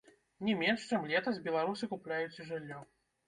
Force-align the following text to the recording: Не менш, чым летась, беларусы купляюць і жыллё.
Не 0.47 0.53
менш, 0.61 0.85
чым 0.95 1.03
летась, 1.11 1.37
беларусы 1.47 1.91
купляюць 1.93 2.39
і 2.41 2.47
жыллё. 2.51 2.81